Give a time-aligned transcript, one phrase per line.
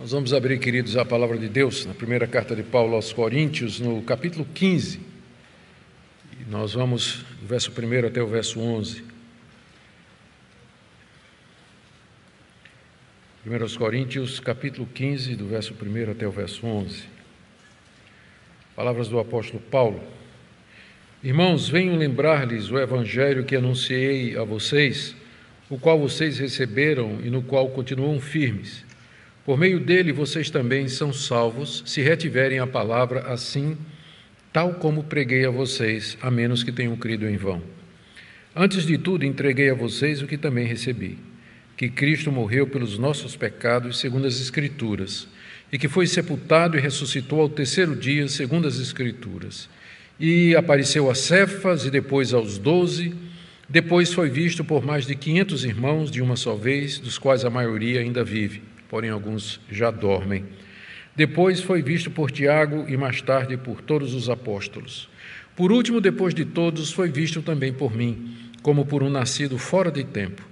[0.00, 3.80] Nós vamos abrir, queridos, a palavra de Deus na primeira carta de Paulo aos Coríntios,
[3.80, 4.98] no capítulo 15.
[6.40, 9.04] E nós vamos do verso 1 até o verso 11.
[13.46, 17.02] 1 Coríntios, capítulo 15, do verso 1 até o verso 11.
[18.74, 20.02] Palavras do apóstolo Paulo.
[21.22, 25.14] Irmãos, venho lembrar-lhes o evangelho que anunciei a vocês,
[25.68, 28.88] o qual vocês receberam e no qual continuam firmes
[29.50, 33.76] por meio dele vocês também são salvos, se retiverem a palavra assim,
[34.52, 37.60] tal como preguei a vocês, a menos que tenham crido em vão.
[38.54, 41.18] Antes de tudo, entreguei a vocês o que também recebi:
[41.76, 45.26] que Cristo morreu pelos nossos pecados, segundo as Escrituras,
[45.72, 49.68] e que foi sepultado e ressuscitou ao terceiro dia, segundo as Escrituras.
[50.20, 53.12] E apareceu a Cefas e depois aos doze.
[53.68, 57.50] Depois foi visto por mais de quinhentos irmãos de uma só vez, dos quais a
[57.50, 60.44] maioria ainda vive porém alguns já dormem.
[61.14, 65.08] Depois foi visto por Tiago e mais tarde por todos os apóstolos.
[65.54, 69.92] Por último, depois de todos, foi visto também por mim, como por um nascido fora
[69.92, 70.42] de tempo.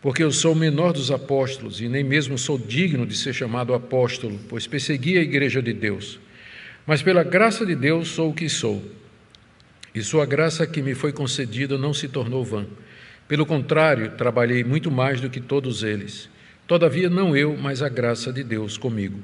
[0.00, 3.74] Porque eu sou o menor dos apóstolos e nem mesmo sou digno de ser chamado
[3.74, 6.20] apóstolo, pois persegui a igreja de Deus.
[6.86, 8.82] Mas pela graça de Deus sou o que sou.
[9.92, 12.66] E sua graça que me foi concedida não se tornou vã.
[13.26, 16.30] Pelo contrário, trabalhei muito mais do que todos eles.
[16.70, 19.18] Todavia, não eu, mas a graça de Deus comigo.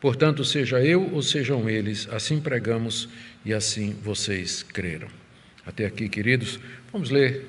[0.00, 3.08] Portanto, seja eu ou sejam eles, assim pregamos
[3.44, 5.08] e assim vocês creram.
[5.66, 6.60] Até aqui, queridos,
[6.92, 7.46] vamos ler,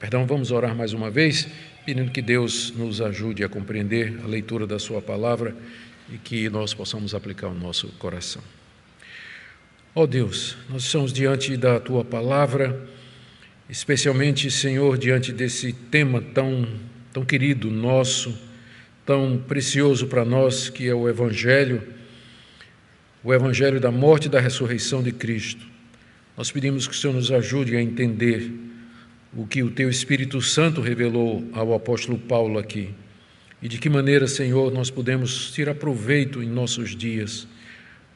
[0.00, 1.46] perdão, vamos orar mais uma vez,
[1.84, 5.54] pedindo que Deus nos ajude a compreender a leitura da Sua palavra
[6.10, 8.40] e que nós possamos aplicar o nosso coração.
[9.94, 12.88] Ó oh Deus, nós estamos diante da Tua palavra,
[13.68, 16.66] especialmente, Senhor, diante desse tema tão,
[17.12, 18.45] tão querido nosso
[19.06, 21.80] tão precioso para nós, que é o Evangelho,
[23.22, 25.64] o Evangelho da morte e da ressurreição de Cristo.
[26.36, 28.50] Nós pedimos que o Senhor nos ajude a entender
[29.34, 32.90] o que o Teu Espírito Santo revelou ao apóstolo Paulo aqui.
[33.62, 37.46] E de que maneira, Senhor, nós podemos tirar proveito em nossos dias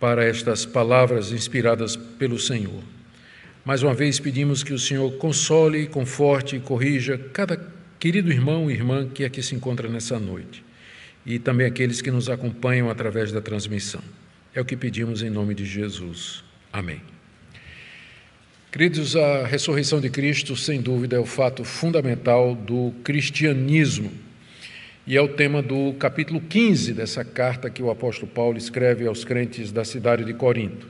[0.00, 2.82] para estas palavras inspiradas pelo Senhor.
[3.64, 8.74] Mais uma vez pedimos que o Senhor console, conforte e corrija cada querido irmão e
[8.74, 10.64] irmã que aqui se encontra nessa noite
[11.24, 14.02] e também aqueles que nos acompanham através da transmissão.
[14.54, 16.42] É o que pedimos em nome de Jesus.
[16.72, 17.00] Amém.
[18.72, 24.12] Queridos, a ressurreição de Cristo, sem dúvida, é o fato fundamental do cristianismo
[25.06, 29.24] e é o tema do capítulo 15 dessa carta que o apóstolo Paulo escreve aos
[29.24, 30.86] crentes da cidade de Corinto.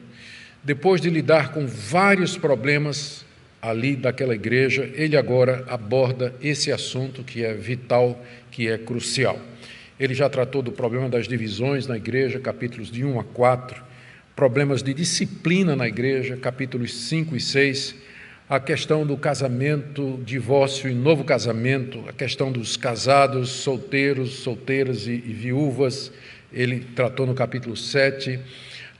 [0.63, 3.25] Depois de lidar com vários problemas
[3.63, 9.41] ali daquela igreja, ele agora aborda esse assunto que é vital, que é crucial.
[10.01, 13.85] Ele já tratou do problema das divisões na igreja, capítulos de 1 a 4,
[14.35, 17.95] problemas de disciplina na igreja, capítulos 5 e 6,
[18.49, 25.11] a questão do casamento, divórcio e novo casamento, a questão dos casados, solteiros, solteiras e,
[25.13, 26.11] e viúvas,
[26.51, 28.41] ele tratou no capítulo 7,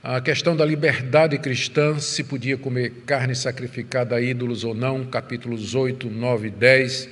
[0.03, 5.73] a questão da liberdade cristã, se podia comer carne sacrificada a ídolos ou não, capítulos
[5.73, 7.09] 8, 9 e 10.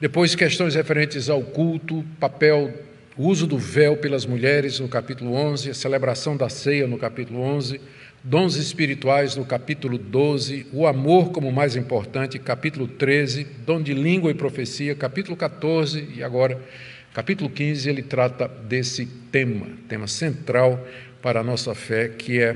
[0.00, 2.87] Depois, questões referentes ao culto, papel
[3.18, 7.40] o uso do véu pelas mulheres, no capítulo 11, a celebração da ceia, no capítulo
[7.40, 7.80] 11,
[8.22, 14.30] dons espirituais, no capítulo 12, o amor como mais importante, capítulo 13, dom de língua
[14.30, 16.62] e profecia, capítulo 14, e agora,
[17.12, 20.86] capítulo 15, ele trata desse tema, tema central
[21.20, 22.54] para a nossa fé, que é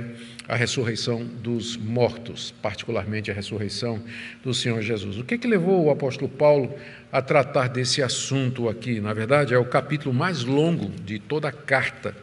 [0.49, 4.01] a ressurreição dos mortos, particularmente a ressurreição
[4.45, 5.19] do Senhor Jesus.
[5.19, 6.73] O que, que levou o apóstolo Paulo
[7.13, 9.01] a tratar desse assunto aqui?
[9.01, 12.17] Na verdade, é o capítulo mais longo de toda a carta.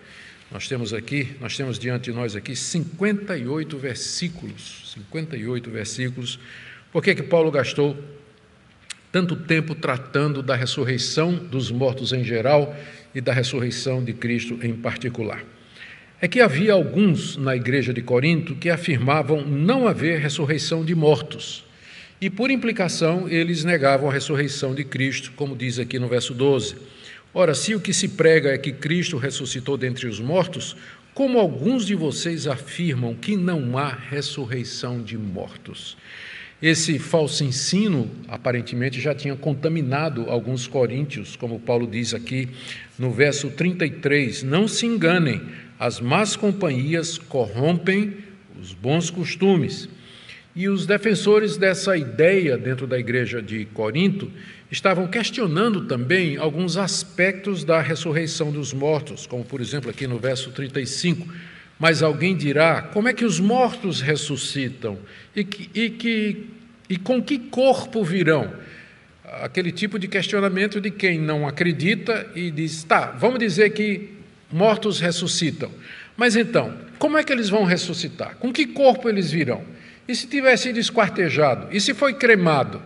[0.51, 6.39] Nós temos aqui, nós temos diante de nós aqui 58 versículos, 58 versículos.
[6.91, 7.95] Por que que Paulo gastou
[9.11, 12.75] tanto tempo tratando da ressurreição dos mortos em geral
[13.13, 15.45] e da ressurreição de Cristo em particular?
[16.21, 21.65] é que havia alguns na igreja de Corinto que afirmavam não haver ressurreição de mortos.
[22.21, 26.75] E, por implicação, eles negavam a ressurreição de Cristo, como diz aqui no verso 12.
[27.33, 30.75] Ora, se o que se prega é que Cristo ressuscitou dentre os mortos,
[31.13, 35.95] como alguns de vocês afirmam que não há ressurreição de mortos?
[36.61, 42.49] Esse falso ensino, aparentemente, já tinha contaminado alguns coríntios, como Paulo diz aqui
[42.97, 44.43] no verso 33.
[44.43, 45.41] Não se enganem,
[45.79, 48.17] as más companhias corrompem
[48.61, 49.87] os bons costumes.
[50.55, 54.31] E os defensores dessa ideia dentro da igreja de Corinto
[54.71, 60.51] estavam questionando também alguns aspectos da ressurreição dos mortos, como por exemplo aqui no verso
[60.51, 61.27] 35.
[61.79, 64.99] Mas alguém dirá: como é que os mortos ressuscitam?
[65.35, 66.47] E, que, e, que,
[66.89, 68.51] e com que corpo virão?
[69.41, 74.09] Aquele tipo de questionamento de quem não acredita e diz: tá, vamos dizer que
[74.51, 75.71] mortos ressuscitam.
[76.17, 78.35] Mas então, como é que eles vão ressuscitar?
[78.37, 79.63] Com que corpo eles virão?
[80.09, 81.67] E se tivesse sido esquartejado?
[81.69, 82.81] E se foi cremado?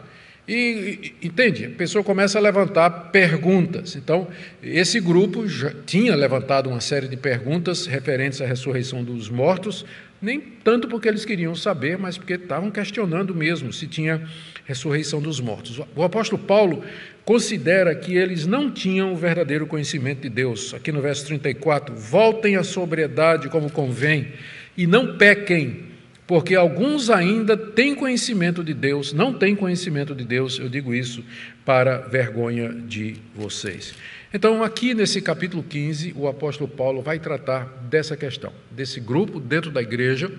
[0.45, 1.67] E, entende?
[1.67, 3.95] A pessoa começa a levantar perguntas.
[3.95, 4.27] Então,
[4.61, 9.85] esse grupo já tinha levantado uma série de perguntas referentes à ressurreição dos mortos,
[10.21, 14.21] nem tanto porque eles queriam saber, mas porque estavam questionando mesmo se tinha
[14.65, 15.79] ressurreição dos mortos.
[15.95, 16.83] O apóstolo Paulo
[17.23, 20.73] considera que eles não tinham o verdadeiro conhecimento de Deus.
[20.73, 24.27] Aqui no verso 34, voltem à sobriedade como convém
[24.75, 25.92] e não pequem
[26.25, 31.23] porque alguns ainda têm conhecimento de Deus, não têm conhecimento de Deus, eu digo isso
[31.65, 33.93] para vergonha de vocês.
[34.33, 39.69] Então, aqui nesse capítulo 15, o apóstolo Paulo vai tratar dessa questão, desse grupo dentro
[39.69, 40.31] da igreja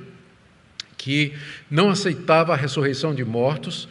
[0.97, 1.35] que
[1.71, 3.89] não aceitava a ressurreição de mortos,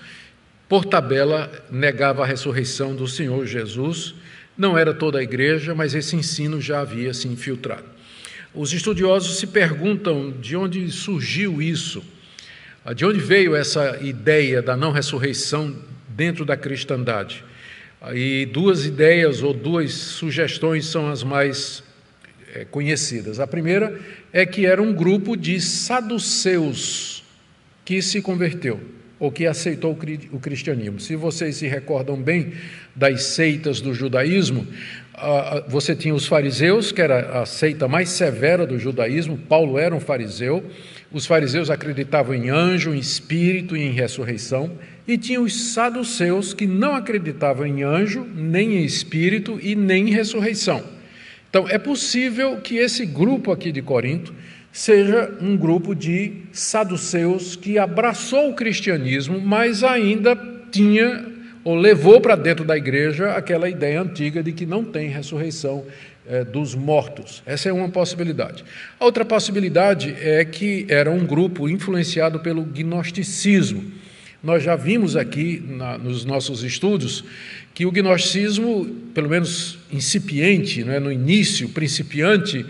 [0.68, 4.16] por tabela negava a ressurreição do Senhor Jesus.
[4.57, 7.93] Não era toda a igreja, mas esse ensino já havia se infiltrado.
[8.55, 12.03] Os estudiosos se perguntam de onde surgiu isso,
[12.95, 15.75] de onde veio essa ideia da não ressurreição
[16.09, 17.44] dentro da cristandade.
[18.13, 21.83] E duas ideias ou duas sugestões são as mais
[22.53, 23.39] é, conhecidas.
[23.39, 24.00] A primeira
[24.31, 27.23] é que era um grupo de saduceus
[27.83, 28.79] que se converteu
[29.24, 29.98] ou que aceitou
[30.34, 31.00] o cristianismo.
[31.00, 32.52] Se vocês se recordam bem
[32.94, 34.68] das seitas do judaísmo,
[35.70, 40.00] você tinha os fariseus, que era a seita mais severa do judaísmo, Paulo era um
[40.02, 40.62] fariseu.
[41.10, 44.72] Os fariseus acreditavam em anjo, em espírito e em ressurreição,
[45.08, 50.12] e tinha os saduceus que não acreditavam em anjo, nem em espírito e nem em
[50.12, 50.84] ressurreição.
[51.50, 54.34] Então, é possível que esse grupo aqui de Corinto
[54.74, 60.36] seja um grupo de saduceus que abraçou o cristianismo, mas ainda
[60.72, 61.31] tinha
[61.64, 65.86] ou levou para dentro da igreja aquela ideia antiga de que não tem ressurreição
[66.28, 67.42] é, dos mortos.
[67.46, 68.66] Essa é uma possibilidade.
[69.00, 73.92] A outra possibilidade é que era um grupo influenciado pelo gnosticismo.
[74.44, 77.24] Nós já vimos aqui na, nos nossos estudos
[77.74, 82.66] que o gnosticismo, pelo menos incipiente, não é, no início, principiante,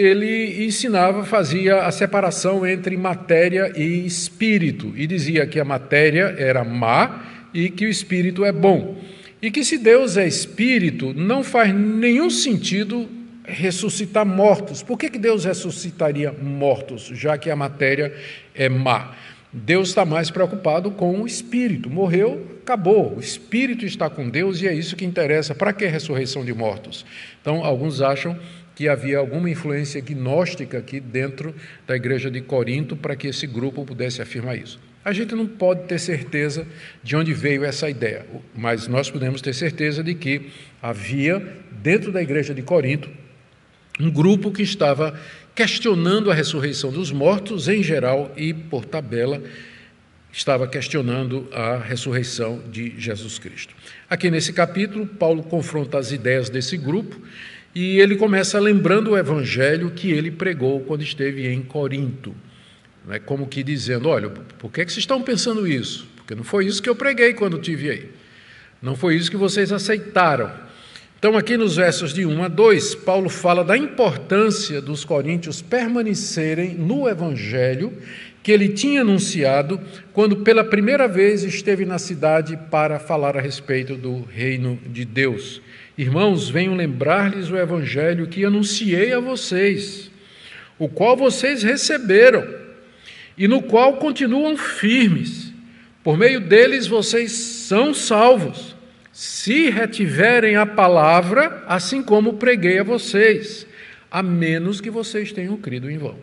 [0.00, 6.62] ele ensinava, fazia a separação entre matéria e espírito e dizia que a matéria era
[6.64, 8.96] má e que o espírito é bom.
[9.40, 13.08] E que se Deus é espírito, não faz nenhum sentido
[13.44, 14.82] ressuscitar mortos.
[14.82, 18.12] Por que, que Deus ressuscitaria mortos, já que a matéria
[18.54, 19.14] é má?
[19.52, 21.88] Deus está mais preocupado com o espírito.
[21.88, 23.16] Morreu, acabou.
[23.16, 25.54] O espírito está com Deus e é isso que interessa.
[25.54, 27.06] Para que ressurreição de mortos?
[27.40, 28.38] Então, alguns acham
[28.76, 31.54] que havia alguma influência gnóstica aqui dentro
[31.86, 34.78] da igreja de Corinto para que esse grupo pudesse afirmar isso.
[35.02, 36.66] A gente não pode ter certeza
[37.02, 40.50] de onde veio essa ideia, mas nós podemos ter certeza de que
[40.82, 41.42] havia,
[41.72, 43.08] dentro da igreja de Corinto,
[43.98, 45.18] um grupo que estava
[45.54, 49.42] questionando a ressurreição dos mortos em geral e, por tabela,
[50.30, 53.74] estava questionando a ressurreição de Jesus Cristo.
[54.10, 57.18] Aqui nesse capítulo, Paulo confronta as ideias desse grupo
[57.78, 62.34] e ele começa lembrando o evangelho que ele pregou quando esteve em Corinto
[63.10, 66.08] é como que dizendo: olha, por que, que vocês estão pensando isso?
[66.16, 68.10] Porque não foi isso que eu preguei quando tive aí.
[68.82, 70.50] Não foi isso que vocês aceitaram.
[71.18, 76.74] Então, aqui nos versos de 1 a 2, Paulo fala da importância dos coríntios permanecerem
[76.74, 77.92] no evangelho
[78.42, 79.80] que ele tinha anunciado
[80.12, 85.60] quando pela primeira vez esteve na cidade para falar a respeito do reino de Deus.
[85.96, 90.10] Irmãos, venham lembrar-lhes o evangelho que anunciei a vocês,
[90.78, 92.46] o qual vocês receberam
[93.36, 95.52] e no qual continuam firmes.
[96.04, 98.76] Por meio deles vocês são salvos,
[99.10, 103.66] se retiverem a palavra, assim como preguei a vocês,
[104.10, 106.18] a menos que vocês tenham crido em vão.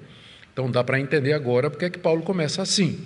[0.54, 3.04] Então dá para entender agora porque é que Paulo começa assim.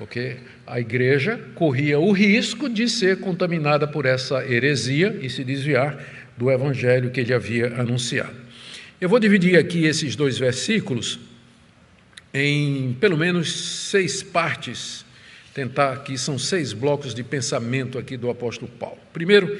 [0.00, 6.02] Porque a igreja corria o risco de ser contaminada por essa heresia e se desviar
[6.38, 8.34] do evangelho que ele havia anunciado.
[8.98, 11.20] Eu vou dividir aqui esses dois versículos
[12.32, 13.52] em pelo menos
[13.90, 15.04] seis partes,
[15.52, 18.96] tentar aqui, são seis blocos de pensamento aqui do apóstolo Paulo.
[19.12, 19.54] Primeiro,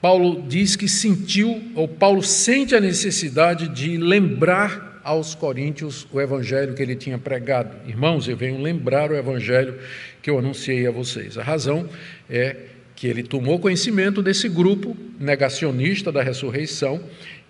[0.00, 6.74] Paulo diz que sentiu, ou Paulo sente a necessidade de lembrar aos coríntios o evangelho
[6.74, 7.76] que ele tinha pregado.
[7.86, 9.78] Irmãos, eu venho lembrar o evangelho
[10.22, 11.38] que eu anunciei a vocês.
[11.38, 11.88] A razão
[12.28, 12.56] é
[12.94, 17.00] que ele tomou conhecimento desse grupo negacionista da ressurreição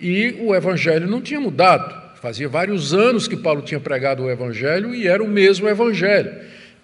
[0.01, 2.11] e o evangelho não tinha mudado.
[2.21, 6.33] Fazia vários anos que Paulo tinha pregado o evangelho e era o mesmo evangelho.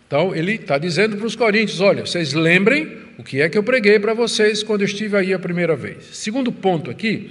[0.06, 3.62] Então ele está dizendo para os coríntios: olha, vocês lembrem o que é que eu
[3.62, 6.04] preguei para vocês quando eu estive aí a primeira vez.
[6.12, 7.30] Segundo ponto aqui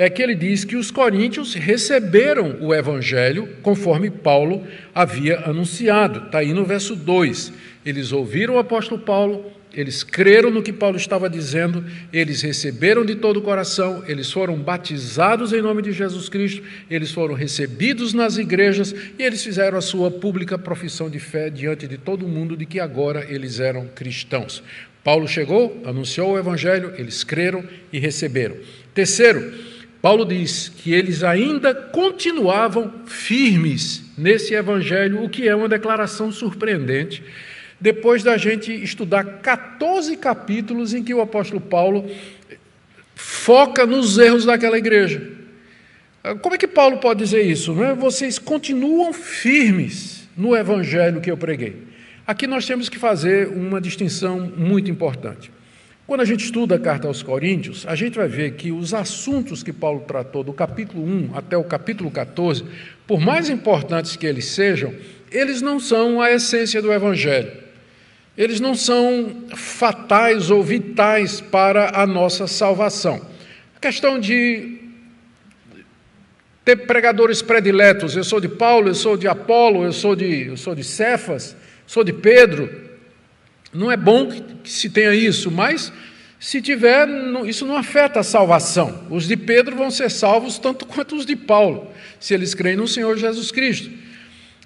[0.00, 6.24] é que ele diz que os coríntios receberam o evangelho conforme Paulo havia anunciado.
[6.24, 7.52] Está aí no verso 2.
[7.84, 13.16] Eles ouviram o apóstolo Paulo, eles creram no que Paulo estava dizendo, eles receberam de
[13.16, 18.38] todo o coração, eles foram batizados em nome de Jesus Cristo, eles foram recebidos nas
[18.38, 22.64] igrejas e eles fizeram a sua pública profissão de fé diante de todo mundo de
[22.64, 24.62] que agora eles eram cristãos.
[25.04, 28.56] Paulo chegou, anunciou o evangelho, eles creram e receberam.
[28.94, 29.52] Terceiro,
[30.00, 37.22] Paulo diz que eles ainda continuavam firmes nesse evangelho, o que é uma declaração surpreendente
[37.80, 42.10] depois da gente estudar 14 capítulos em que o apóstolo Paulo
[43.14, 45.22] foca nos erros daquela igreja.
[46.42, 47.72] Como é que Paulo pode dizer isso?
[47.72, 47.94] Não é?
[47.94, 51.88] Vocês continuam firmes no evangelho que eu preguei.
[52.26, 55.50] Aqui nós temos que fazer uma distinção muito importante.
[56.10, 59.62] Quando a gente estuda a carta aos Coríntios, a gente vai ver que os assuntos
[59.62, 62.64] que Paulo tratou do capítulo 1 até o capítulo 14,
[63.06, 64.92] por mais importantes que eles sejam,
[65.30, 67.52] eles não são a essência do evangelho
[68.36, 73.24] eles não são fatais ou vitais para a nossa salvação.
[73.76, 74.80] A questão de
[76.64, 80.56] ter pregadores prediletos, eu sou de Paulo, eu sou de Apolo, eu sou de, eu
[80.56, 81.54] sou de Cefas,
[81.86, 82.89] sou de Pedro,
[83.72, 85.92] não é bom que se tenha isso, mas
[86.40, 87.06] se tiver,
[87.46, 89.04] isso não afeta a salvação.
[89.10, 92.88] Os de Pedro vão ser salvos tanto quanto os de Paulo, se eles creem no
[92.88, 93.90] Senhor Jesus Cristo.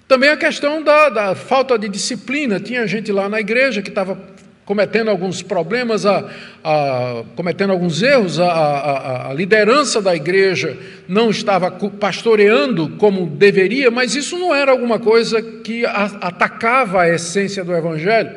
[0.07, 2.59] Também a questão da, da, falta de disciplina.
[2.59, 4.17] Tinha gente lá na igreja que estava
[4.63, 6.29] cometendo alguns problemas, a,
[6.63, 14.15] a, cometendo alguns erros, a, a, liderança da igreja não estava pastoreando como deveria, mas
[14.15, 18.31] isso não era alguma coisa que atacava a essência do Evangelho.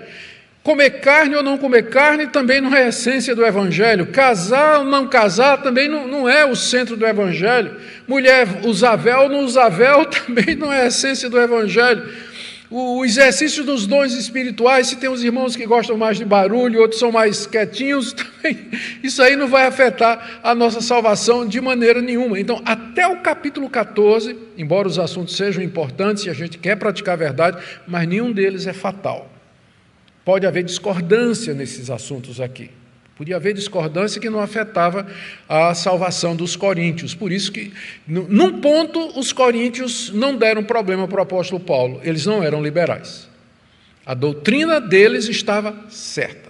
[0.69, 4.09] Comer carne ou não comer carne também não é a essência do Evangelho.
[4.09, 7.75] Casar ou não casar também não, não é o centro do Evangelho.
[8.07, 12.07] Mulher usar véu ou não usar véu também não é a essência do Evangelho.
[12.71, 17.01] O exercício dos dons espirituais, se tem uns irmãos que gostam mais de barulho, outros
[17.01, 18.69] são mais quietinhos, também,
[19.03, 22.39] isso aí não vai afetar a nossa salvação de maneira nenhuma.
[22.39, 27.15] Então, até o capítulo 14, embora os assuntos sejam importantes e a gente quer praticar
[27.15, 27.57] a verdade,
[27.87, 29.38] mas nenhum deles é fatal.
[30.29, 32.71] Pode haver discordância nesses assuntos aqui.
[33.17, 35.07] Podia haver discordância que não afetava
[35.49, 37.15] a salvação dos coríntios.
[37.15, 37.73] Por isso que,
[38.07, 41.99] num ponto, os coríntios não deram problema para o apóstolo Paulo.
[42.05, 43.27] Eles não eram liberais.
[44.05, 46.48] A doutrina deles estava certa.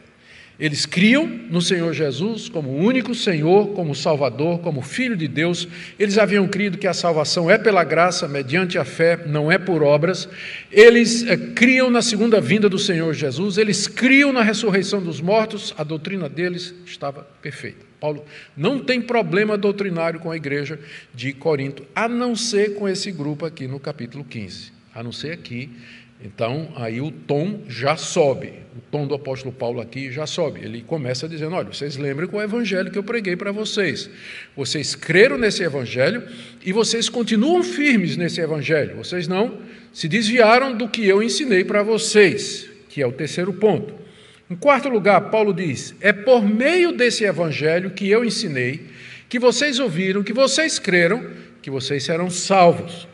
[0.59, 5.69] Eles criam no Senhor Jesus como único Senhor, como Salvador, como Filho de Deus.
[5.97, 9.85] Eles haviam crido que a salvação é pela graça, mediante a fé, não é por
[9.85, 10.29] obras.
[10.73, 13.57] Eles é, criam na segunda vinda do Senhor Jesus.
[13.57, 15.73] Eles criam na ressurreição dos mortos.
[15.79, 17.87] A doutrina deles estava perfeita.
[18.01, 18.25] Paulo
[18.57, 20.79] não tem problema doutrinário com a igreja
[21.15, 24.73] de Corinto, a não ser com esse grupo aqui no capítulo 15.
[24.93, 25.71] A não ser aqui
[26.21, 28.53] então, aí o tom já sobe,
[28.91, 30.61] tom do apóstolo Paulo aqui já sobe.
[30.65, 34.11] Ele começa dizendo: Olha, vocês lembram o evangelho que eu preguei para vocês.
[34.57, 36.23] Vocês creram nesse evangelho
[36.65, 38.97] e vocês continuam firmes nesse evangelho.
[38.97, 39.59] Vocês não
[39.93, 43.95] se desviaram do que eu ensinei para vocês, que é o terceiro ponto.
[44.51, 48.87] Em quarto lugar, Paulo diz: É por meio desse evangelho que eu ensinei,
[49.29, 51.25] que vocês ouviram, que vocês creram,
[51.61, 53.07] que vocês serão salvos.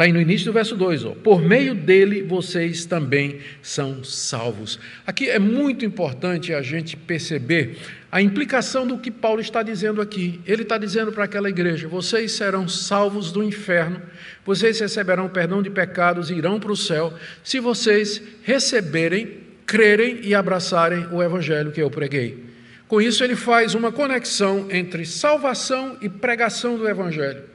[0.00, 1.10] Está aí no início do verso 2, ó.
[1.10, 4.80] por meio dele vocês também são salvos.
[5.06, 7.76] Aqui é muito importante a gente perceber
[8.10, 10.40] a implicação do que Paulo está dizendo aqui.
[10.46, 14.00] Ele está dizendo para aquela igreja: vocês serão salvos do inferno,
[14.42, 17.12] vocês receberão perdão de pecados e irão para o céu,
[17.44, 22.42] se vocês receberem, crerem e abraçarem o evangelho que eu preguei.
[22.88, 27.49] Com isso, ele faz uma conexão entre salvação e pregação do evangelho.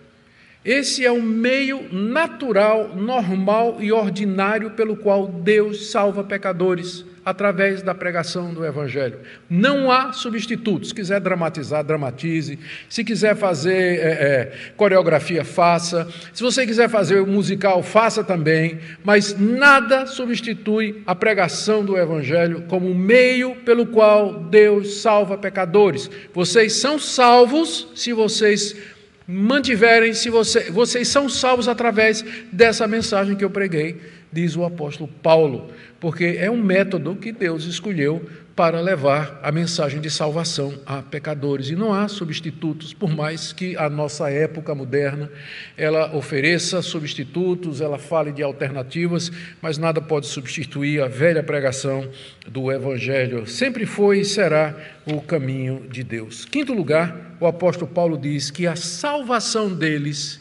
[0.66, 7.96] Esse é o meio natural, normal e ordinário pelo qual Deus salva pecadores através da
[7.96, 9.20] pregação do Evangelho.
[9.50, 10.90] Não há substitutos.
[10.90, 12.60] Se quiser dramatizar, dramatize.
[12.88, 16.08] Se quiser fazer é, é, coreografia, faça.
[16.32, 18.80] Se você quiser fazer musical, faça também.
[19.04, 26.10] Mas nada substitui a pregação do Evangelho como meio pelo qual Deus salva pecadores.
[26.32, 28.95] Vocês são salvos se vocês
[29.28, 34.02] mantiverem, se você, vocês são salvos através dessa mensagem que eu preguei,
[34.32, 35.72] diz o apóstolo Paulo
[36.06, 38.24] porque é um método que Deus escolheu
[38.56, 41.70] para levar a mensagem de salvação a pecadores.
[41.70, 45.30] E não há substitutos, por mais que a nossa época moderna
[45.78, 49.30] ela ofereça substitutos, ela fale de alternativas,
[49.62, 52.10] mas nada pode substituir a velha pregação
[52.48, 53.46] do Evangelho.
[53.46, 54.74] Sempre foi e será
[55.06, 56.46] o caminho de Deus.
[56.46, 60.40] Quinto lugar, o apóstolo Paulo diz que a salvação deles,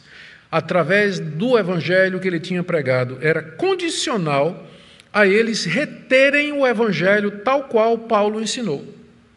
[0.53, 4.71] através do Evangelho que ele tinha pregado, era condicional
[5.15, 8.85] a eles reterem o evangelho tal qual Paulo ensinou.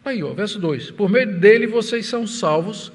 [0.04, 2.92] Aí, ó, verso 2: Por meio dele vocês são salvos,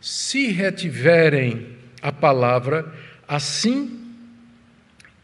[0.00, 1.68] se retiverem
[2.02, 2.92] a palavra,
[3.28, 4.00] assim,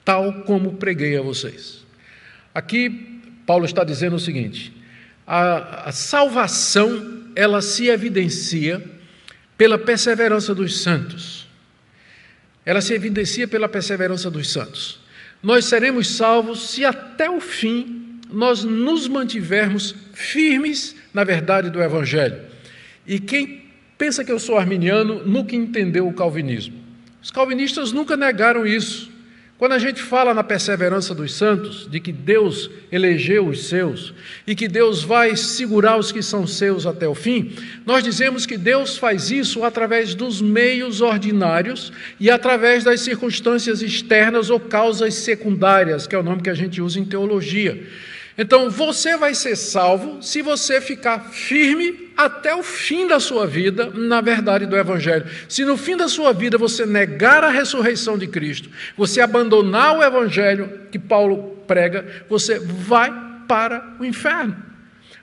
[0.04, 1.85] tal como preguei a vocês.
[2.54, 4.73] Aqui, Paulo está dizendo o seguinte:
[5.26, 8.80] a, a salvação, ela se evidencia
[9.59, 11.49] pela perseverança dos santos.
[12.64, 15.01] Ela se evidencia pela perseverança dos santos
[15.42, 22.40] nós seremos salvos se até o fim nós nos mantivermos firmes na verdade do Evangelho.
[23.06, 23.62] E quem
[23.99, 26.75] pensa que eu sou arminiano nunca entendeu o calvinismo.
[27.22, 29.12] Os calvinistas nunca negaram isso.
[29.62, 34.12] Quando a gente fala na perseverança dos santos, de que Deus elegeu os seus
[34.45, 37.52] e que Deus vai segurar os que são seus até o fim,
[37.87, 44.50] nós dizemos que Deus faz isso através dos meios ordinários e através das circunstâncias externas
[44.50, 47.87] ou causas secundárias, que é o nome que a gente usa em teologia.
[48.37, 53.87] Então, você vai ser salvo se você ficar firme até o fim da sua vida
[53.87, 55.27] na verdade do Evangelho.
[55.49, 60.03] Se no fim da sua vida você negar a ressurreição de Cristo, você abandonar o
[60.03, 63.12] Evangelho que Paulo prega, você vai
[63.47, 64.57] para o inferno.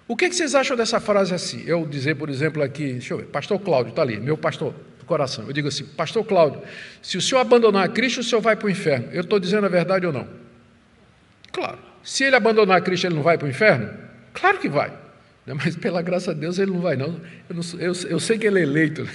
[0.08, 1.64] O que, vocês acham dessa frase assim?
[1.68, 5.06] Eu dizer, por exemplo, aqui, deixa eu ver, pastor Cláudio está ali, meu pastor do
[5.06, 5.46] coração.
[5.46, 6.62] Eu digo assim, pastor Cláudio,
[7.02, 9.10] se o senhor abandonar Cristo, o senhor vai para o inferno.
[9.12, 10.28] Eu estou dizendo a verdade ou não?
[11.52, 11.89] Claro.
[12.10, 13.88] Se ele abandonar Cristo, ele não vai para o inferno?
[14.34, 14.92] Claro que vai.
[15.46, 17.22] Mas pela graça de Deus ele não vai, não.
[17.48, 19.06] Eu, não, eu, eu sei que ele é eleito.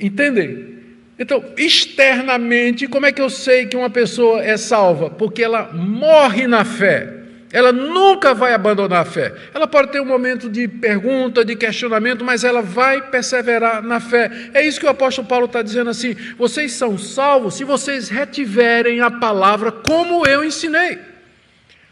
[0.00, 0.78] Entendem?
[1.18, 5.10] Então, externamente, como é que eu sei que uma pessoa é salva?
[5.10, 7.19] Porque ela morre na fé.
[7.52, 9.34] Ela nunca vai abandonar a fé.
[9.52, 14.30] Ela pode ter um momento de pergunta, de questionamento, mas ela vai perseverar na fé.
[14.54, 19.00] É isso que o apóstolo Paulo está dizendo assim: vocês são salvos se vocês retiverem
[19.00, 20.98] a palavra como eu ensinei.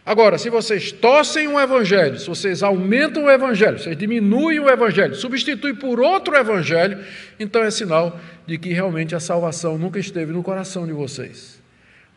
[0.07, 4.71] Agora, se vocês torcem o evangelho, se vocês aumentam o evangelho, se vocês diminuem o
[4.71, 7.05] evangelho, substituem por outro evangelho,
[7.39, 11.58] então é sinal de que realmente a salvação nunca esteve no coração de vocês.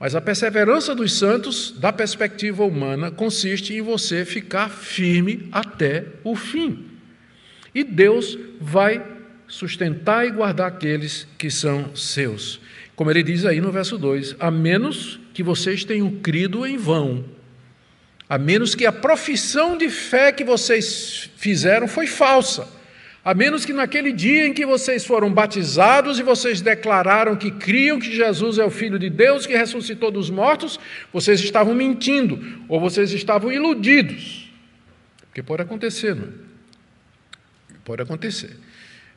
[0.02, 6.36] Mas a perseverança dos santos, da perspectiva humana, consiste em você ficar firme até o
[6.36, 6.88] fim.
[7.74, 9.06] E Deus vai
[9.48, 12.60] sustentar e guardar aqueles que são seus.
[12.96, 17.24] Como ele diz aí no verso 2: a menos que vocês tenham crido em vão,
[18.28, 22.81] a menos que a profissão de fé que vocês fizeram foi falsa
[23.24, 28.00] a menos que naquele dia em que vocês foram batizados e vocês declararam que criam
[28.00, 30.80] que Jesus é o Filho de Deus que ressuscitou dos mortos,
[31.14, 34.52] vocês estavam mentindo ou vocês estavam iludidos.
[35.28, 36.28] Porque pode acontecer, não é?
[37.86, 38.58] Pode acontecer.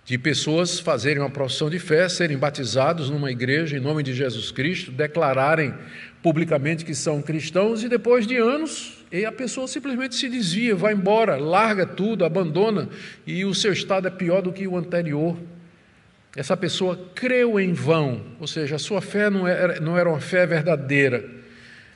[0.04, 4.50] De pessoas fazerem uma profissão de fé, serem batizados numa igreja em nome de Jesus
[4.50, 5.74] Cristo, declararem
[6.22, 10.92] publicamente que são cristãos e depois de anos e a pessoa simplesmente se desvia, vai
[10.92, 12.88] embora, larga tudo, abandona,
[13.24, 15.36] e o seu estado é pior do que o anterior.
[16.34, 20.18] Essa pessoa creu em vão, ou seja, a sua fé não era, não era uma
[20.18, 21.24] fé verdadeira,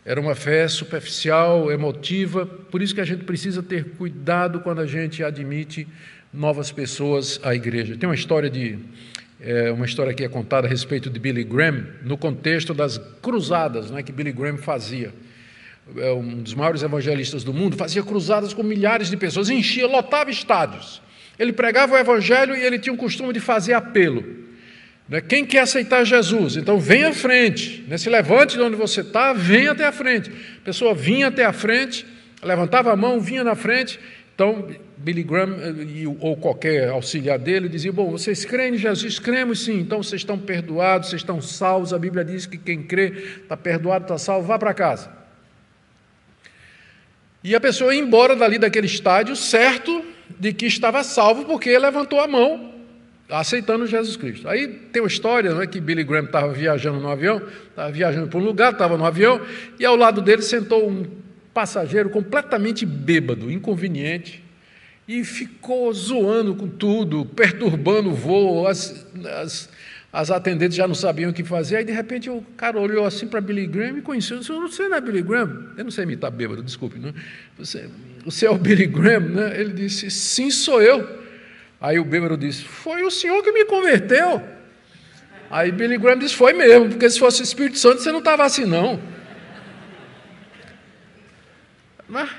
[0.04, 4.86] era uma fé superficial, emotiva, por isso que a gente precisa ter cuidado quando a
[4.86, 5.88] gente admite
[6.32, 7.96] novas pessoas à igreja.
[7.96, 8.78] Tem uma história de
[9.40, 13.90] é, uma história que é contada a respeito de Billy Graham no contexto das cruzadas,
[13.90, 15.12] né, que Billy Graham fazia.
[15.96, 20.30] É um dos maiores evangelistas do mundo, fazia cruzadas com milhares de pessoas, enchia, lotava
[20.30, 21.00] estádios.
[21.38, 24.24] Ele pregava o evangelho e ele tinha o costume de fazer apelo.
[25.08, 25.20] Né?
[25.20, 26.56] Quem quer aceitar Jesus?
[26.56, 27.84] Então vem à frente.
[27.88, 27.96] Né?
[27.96, 30.30] Se levante de onde você está, vem até a frente.
[30.30, 32.04] A pessoa vinha até a frente,
[32.42, 33.98] levantava a mão, vinha na frente.
[34.34, 39.18] Então Billy Graham eh, ou qualquer auxiliar dele dizia: Bom, vocês creem em Jesus?
[39.18, 41.94] Cremos sim, então vocês estão perdoados, vocês estão salvos.
[41.94, 45.17] A Bíblia diz que quem crê está perdoado, está salvo, vá para casa.
[47.48, 50.04] E a pessoa ia embora dali daquele estádio certo
[50.38, 52.74] de que estava salvo porque levantou a mão
[53.26, 54.46] aceitando Jesus Cristo.
[54.46, 58.28] Aí tem uma história, não é que Billy Graham estava viajando no avião, estava viajando
[58.28, 59.40] para um lugar, estava no avião,
[59.80, 61.06] e ao lado dele sentou um
[61.54, 64.44] passageiro completamente bêbado, inconveniente,
[65.08, 69.06] e ficou zoando com tudo, perturbando o voo, as,
[69.40, 69.70] as,
[70.12, 73.26] as atendentes já não sabiam o que fazer, aí de repente o cara olhou assim
[73.26, 75.72] para Billy Graham e conheceu, você não é Billy Graham?
[75.76, 77.12] Eu não sei imitar bêbado, desculpe, não?
[77.58, 77.88] Você,
[78.24, 79.20] você é o Billy Graham?
[79.20, 79.60] Né?
[79.60, 81.28] Ele disse, sim, sou eu.
[81.80, 84.42] Aí o bêbado disse: Foi o senhor que me converteu.
[85.50, 88.44] Aí Billy Graham disse: Foi mesmo, porque se fosse o Espírito Santo você não estava
[88.44, 89.00] assim, não.
[92.08, 92.30] Mas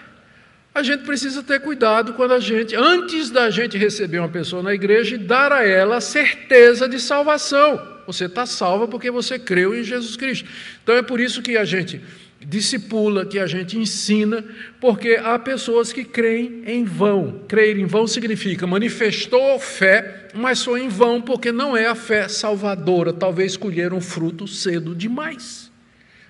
[0.80, 4.74] a gente precisa ter cuidado quando a gente, antes da gente receber uma pessoa na
[4.74, 8.00] igreja, dar a ela a certeza de salvação.
[8.08, 10.50] Você está salvo porque você creu em Jesus Cristo.
[10.82, 12.02] Então é por isso que a gente
[12.39, 14.44] discipula, que a gente ensina,
[14.80, 17.42] porque há pessoas que creem em vão.
[17.48, 22.28] Crer em vão significa manifestou fé, mas foi em vão porque não é a fé
[22.28, 23.13] salvadora.
[23.13, 25.70] Talvez escolheram fruto cedo demais.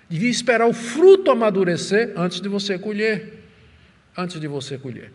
[0.09, 3.38] Devia esperar o fruto amadurecer antes de você colher.
[4.17, 5.11] Antes de você colher.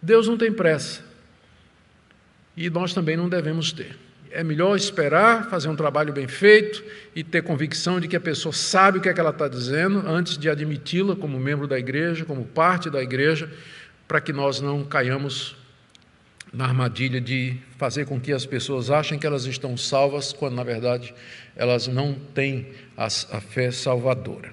[0.00, 1.04] Deus não tem pressa.
[2.56, 3.96] E nós também não devemos ter
[4.36, 8.52] é melhor esperar, fazer um trabalho bem feito e ter convicção de que a pessoa
[8.52, 12.24] sabe o que é que ela está dizendo antes de admiti-la como membro da igreja,
[12.26, 13.50] como parte da igreja,
[14.06, 15.56] para que nós não caiamos
[16.52, 20.64] na armadilha de fazer com que as pessoas achem que elas estão salvas, quando na
[20.64, 21.14] verdade
[21.56, 24.52] elas não têm a, a fé salvadora.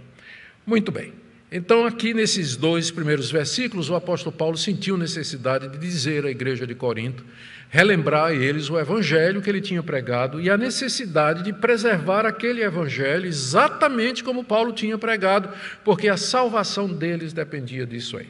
[0.66, 1.14] Muito bem.
[1.56, 6.66] Então, aqui nesses dois primeiros versículos, o apóstolo Paulo sentiu necessidade de dizer à igreja
[6.66, 7.24] de Corinto
[7.70, 12.64] relembrar a eles o evangelho que ele tinha pregado e a necessidade de preservar aquele
[12.64, 15.48] evangelho exatamente como Paulo tinha pregado,
[15.86, 18.30] porque a salvação deles dependia disso aí.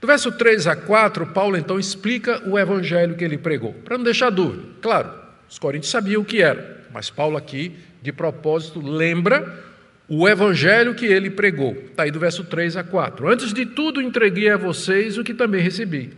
[0.00, 4.04] Do verso 3 a 4, Paulo então explica o evangelho que ele pregou, para não
[4.04, 4.62] deixar dúvida.
[4.80, 5.10] Claro,
[5.48, 9.66] os coríntios sabiam o que era, mas Paulo aqui, de propósito, lembra
[10.08, 11.72] o evangelho que ele pregou.
[11.72, 13.28] Está aí do verso 3 a 4.
[13.28, 16.12] Antes de tudo, entreguei a vocês o que também recebi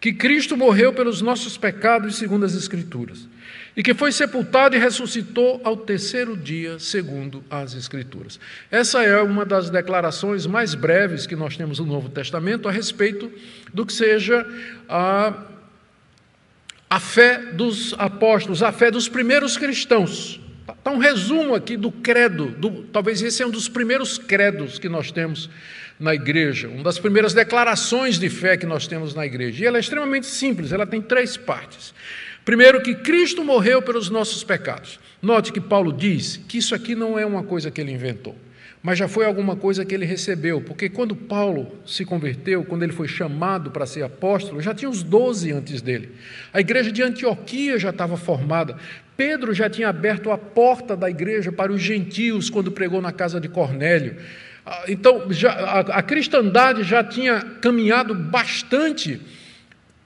[0.00, 3.28] que Cristo morreu pelos nossos pecados, segundo as Escrituras,
[3.76, 8.38] e que foi sepultado e ressuscitou ao terceiro dia, segundo as Escrituras.
[8.70, 13.30] Essa é uma das declarações mais breves que nós temos no Novo Testamento a respeito
[13.74, 14.46] do que seja
[14.88, 15.44] a,
[16.88, 20.40] a fé dos apóstolos, a fé dos primeiros cristãos.
[20.76, 24.88] Está um resumo aqui do credo, do, talvez esse é um dos primeiros credos que
[24.88, 25.48] nós temos
[25.98, 29.64] na igreja, uma das primeiras declarações de fé que nós temos na igreja.
[29.64, 31.94] E ela é extremamente simples, ela tem três partes.
[32.44, 34.98] Primeiro, que Cristo morreu pelos nossos pecados.
[35.20, 38.36] Note que Paulo diz que isso aqui não é uma coisa que ele inventou,
[38.82, 42.92] mas já foi alguma coisa que ele recebeu, porque quando Paulo se converteu, quando ele
[42.92, 46.10] foi chamado para ser apóstolo, já tinha uns doze antes dele.
[46.52, 48.76] A igreja de Antioquia já estava formada.
[49.16, 53.40] Pedro já tinha aberto a porta da igreja para os gentios quando pregou na casa
[53.40, 54.16] de Cornélio.
[54.64, 59.20] Ah, então, já, a, a cristandade já tinha caminhado bastante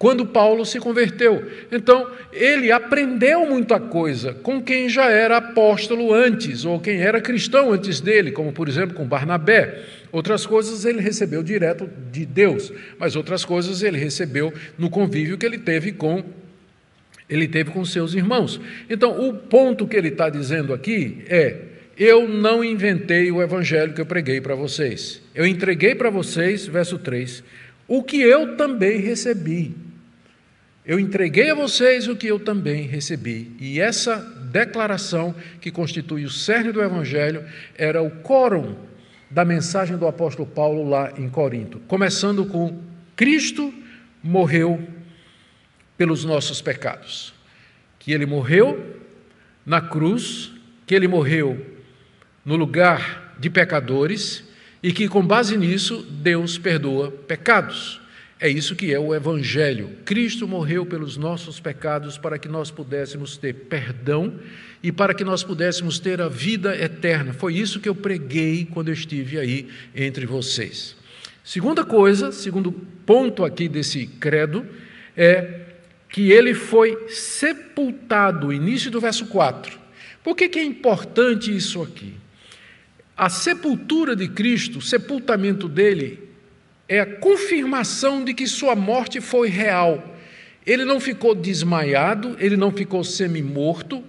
[0.02, 1.48] quando Paulo se converteu.
[1.70, 7.72] Então, ele aprendeu muita coisa com quem já era apóstolo antes, ou quem era cristão
[7.72, 9.80] antes dele, como por exemplo com Barnabé.
[10.10, 15.46] Outras coisas ele recebeu direto de Deus, mas outras coisas ele recebeu no convívio que
[15.46, 16.24] ele teve com
[17.30, 18.60] ele teve com seus irmãos.
[18.90, 21.58] Então, o ponto que ele está dizendo aqui é
[21.96, 25.22] eu não inventei o evangelho que eu preguei para vocês.
[25.32, 27.44] Eu entreguei para vocês, verso 3,
[27.86, 29.91] o que eu também recebi.
[30.85, 33.55] Eu entreguei a vocês o que eu também recebi.
[33.61, 34.16] E essa
[34.51, 37.45] declaração, que constitui o cerne do evangelho,
[37.77, 38.75] era o quórum
[39.31, 42.83] da mensagem do apóstolo Paulo lá em Corinto, começando com
[43.14, 43.73] Cristo
[44.23, 44.87] morreu
[45.97, 47.33] pelos nossos pecados.
[47.99, 49.01] Que ele morreu
[49.64, 50.51] na cruz,
[50.85, 51.64] que ele morreu
[52.45, 54.45] no lugar de pecadores
[54.83, 58.01] e que, com base nisso, Deus perdoa pecados.
[58.42, 59.88] É isso que é o Evangelho.
[60.05, 64.35] Cristo morreu pelos nossos pecados para que nós pudéssemos ter perdão
[64.83, 67.33] e para que nós pudéssemos ter a vida eterna.
[67.33, 70.96] Foi isso que eu preguei quando eu estive aí entre vocês.
[71.44, 72.72] Segunda coisa, segundo
[73.07, 74.66] ponto aqui desse credo,
[75.16, 75.61] é
[76.09, 79.78] que ele foi sepultado, início do verso 4.
[80.20, 82.14] Por que, que é importante isso aqui?
[83.16, 86.32] A sepultura de Cristo, o sepultamento dele,
[86.88, 90.03] é a confirmação de que sua morte foi real.
[90.64, 94.05] Ele não ficou desmaiado, ele não ficou semi-morto,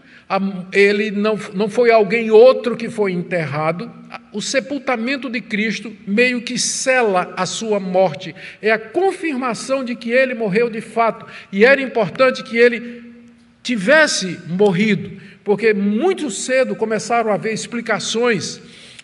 [0.72, 3.92] ele não, não foi alguém outro que foi enterrado.
[4.32, 10.12] O sepultamento de Cristo meio que sela a sua morte, é a confirmação de que
[10.12, 13.04] ele morreu de fato, e era importante que ele
[13.64, 18.62] tivesse morrido, porque muito cedo começaram a haver explicações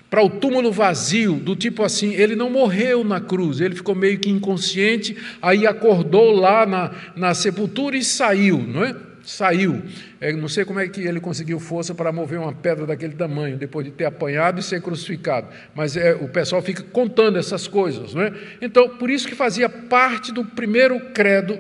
[0.10, 4.18] para o túmulo vazio, do tipo assim, ele não morreu na cruz, ele ficou meio
[4.18, 8.96] que inconsciente, aí acordou lá na, na sepultura e saiu, não é?
[9.22, 9.84] Saiu.
[10.20, 13.58] É, não sei como é que ele conseguiu força para mover uma pedra daquele tamanho,
[13.58, 15.48] depois de ter apanhado e ser crucificado.
[15.76, 18.34] Mas é, o pessoal fica contando essas coisas, não é?
[18.60, 21.60] Então, por isso que fazia parte do primeiro credo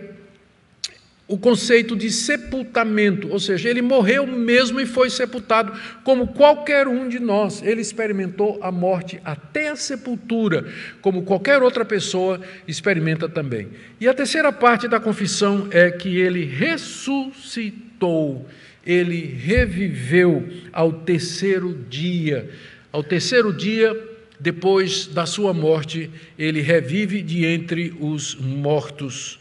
[1.29, 5.71] o conceito de sepultamento, ou seja, ele morreu mesmo e foi sepultado,
[6.03, 7.61] como qualquer um de nós.
[7.61, 10.65] Ele experimentou a morte até a sepultura,
[11.01, 13.67] como qualquer outra pessoa experimenta também.
[14.01, 18.49] E a terceira parte da confissão é que ele ressuscitou,
[18.83, 22.49] ele reviveu ao terceiro dia.
[22.91, 23.95] Ao terceiro dia,
[24.39, 29.37] depois da sua morte, ele revive de entre os mortos.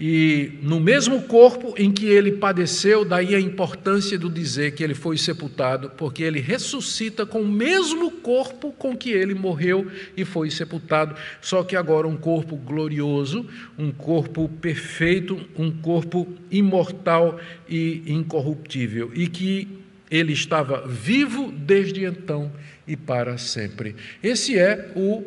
[0.00, 4.94] E no mesmo corpo em que ele padeceu, daí a importância do dizer que ele
[4.94, 10.50] foi sepultado, porque ele ressuscita com o mesmo corpo com que ele morreu e foi
[10.50, 13.44] sepultado, só que agora um corpo glorioso,
[13.76, 19.66] um corpo perfeito, um corpo imortal e incorruptível, e que
[20.08, 22.52] ele estava vivo desde então
[22.86, 23.96] e para sempre.
[24.22, 25.22] Esse é o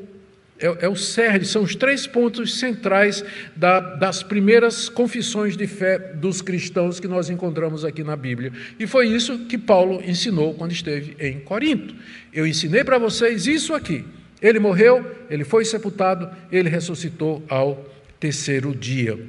[0.61, 5.97] é, é o cerne, são os três pontos centrais da, das primeiras confissões de fé
[5.97, 8.53] dos cristãos que nós encontramos aqui na Bíblia.
[8.79, 11.95] E foi isso que Paulo ensinou quando esteve em Corinto.
[12.31, 14.05] Eu ensinei para vocês isso aqui.
[14.39, 17.83] Ele morreu, ele foi sepultado, ele ressuscitou ao
[18.19, 19.19] terceiro dia.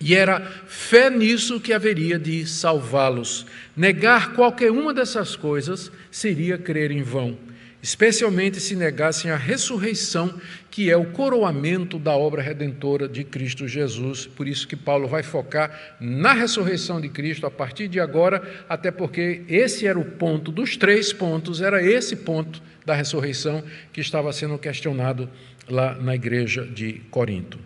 [0.00, 3.46] E era fé nisso que haveria de salvá-los.
[3.76, 7.49] Negar qualquer uma dessas coisas seria crer em vão
[7.82, 10.38] especialmente se negassem a ressurreição,
[10.70, 14.26] que é o coroamento da obra redentora de Cristo Jesus.
[14.26, 18.90] Por isso que Paulo vai focar na ressurreição de Cristo a partir de agora, até
[18.90, 23.62] porque esse era o ponto dos três pontos, era esse ponto da ressurreição
[23.92, 25.28] que estava sendo questionado
[25.68, 27.58] lá na igreja de Corinto.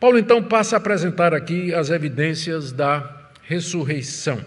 [0.00, 4.42] Paulo então passa a apresentar aqui as evidências da ressurreição.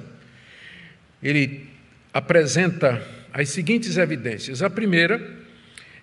[1.21, 1.67] Ele
[2.13, 3.01] apresenta
[3.33, 4.61] as seguintes evidências.
[4.61, 5.41] A primeira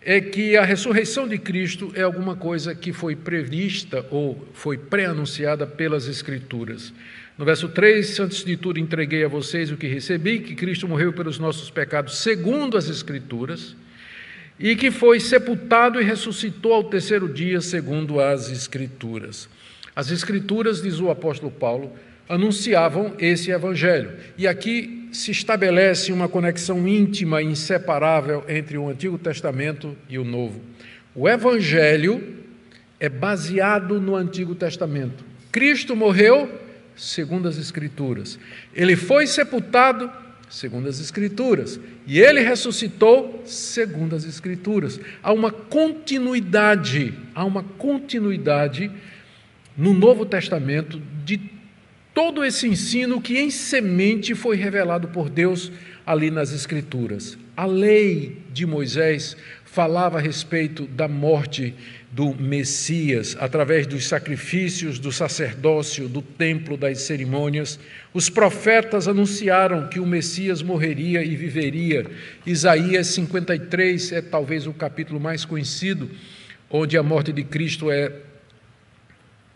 [0.02, 5.66] é que a ressurreição de Cristo é alguma coisa que foi prevista ou foi pré-anunciada
[5.66, 6.92] pelas Escrituras.
[7.38, 11.12] No verso 3, antes de tudo entreguei a vocês o que recebi, que Cristo morreu
[11.12, 13.76] pelos nossos pecados segundo as Escrituras,
[14.58, 19.48] e que foi sepultado e ressuscitou ao terceiro dia segundo as Escrituras.
[19.94, 21.92] As Escrituras, diz o apóstolo Paulo,
[22.28, 24.12] anunciavam esse evangelho.
[24.36, 30.24] E aqui se estabelece uma conexão íntima e inseparável entre o Antigo Testamento e o
[30.24, 30.60] Novo.
[31.14, 32.38] O evangelho
[32.98, 35.24] é baseado no Antigo Testamento.
[35.50, 36.50] Cristo morreu
[36.94, 38.38] segundo as escrituras.
[38.74, 40.10] Ele foi sepultado
[40.50, 45.00] segundo as escrituras, e ele ressuscitou segundo as escrituras.
[45.22, 48.90] Há uma continuidade, há uma continuidade
[49.76, 51.38] no Novo Testamento de
[52.20, 55.72] todo esse ensino que em semente foi revelado por Deus
[56.04, 57.38] ali nas Escrituras.
[57.56, 61.74] A lei de Moisés falava a respeito da morte
[62.12, 67.80] do Messias através dos sacrifícios, do sacerdócio, do templo, das cerimônias.
[68.12, 72.04] Os profetas anunciaram que o Messias morreria e viveria.
[72.44, 76.10] Isaías 53 é talvez o capítulo mais conhecido,
[76.68, 78.12] onde a morte de Cristo é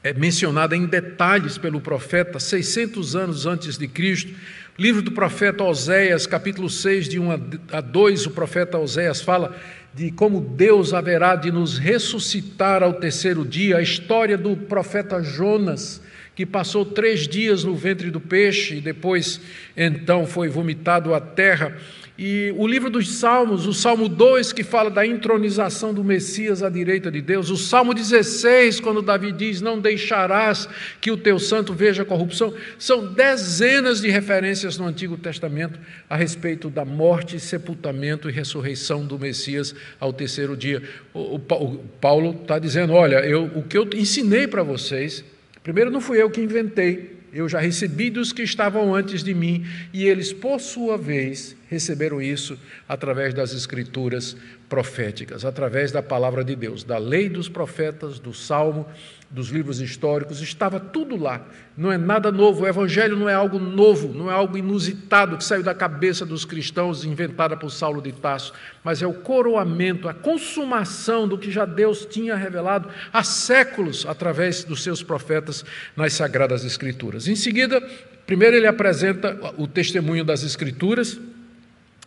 [0.05, 4.35] é mencionada em detalhes pelo profeta 600 anos antes de Cristo.
[4.79, 7.31] Livro do profeta Oséias, capítulo 6, de 1
[7.73, 9.57] a 2, o profeta Oséias fala
[9.95, 13.79] de como Deus haverá de nos ressuscitar ao terceiro dia.
[13.79, 16.03] A história do profeta Jonas,
[16.35, 19.41] que passou três dias no ventre do peixe e depois
[19.75, 21.75] então foi vomitado à terra.
[22.17, 26.71] E o livro dos Salmos, o Salmo 2, que fala da intronização do Messias à
[26.71, 30.69] direita de Deus, o Salmo 16, quando Davi diz: Não deixarás
[31.01, 35.77] que o teu santo veja corrupção, são dezenas de referências no Antigo Testamento
[36.09, 40.85] a respeito da morte, sepultamento e ressurreição do Messias ao terceiro dia.
[41.13, 45.25] O, o Paulo está dizendo: Olha, eu, o que eu ensinei para vocês,
[45.65, 49.67] primeiro não fui eu que inventei, eu já recebi dos que estavam antes de mim,
[49.93, 52.57] e eles, por sua vez, receberam isso
[52.89, 54.37] através das escrituras
[54.69, 58.87] proféticas, através da palavra de Deus, da lei dos profetas, do salmo,
[59.31, 61.45] dos livros históricos, estava tudo lá.
[61.77, 65.45] Não é nada novo, o evangelho não é algo novo, não é algo inusitado que
[65.45, 70.15] saiu da cabeça dos cristãos, inventada por Saulo de Tarso, mas é o coroamento, a
[70.15, 75.65] consumação do que já Deus tinha revelado há séculos através dos seus profetas
[75.97, 77.27] nas sagradas escrituras.
[77.27, 77.81] Em seguida,
[78.25, 81.19] primeiro ele apresenta o testemunho das escrituras,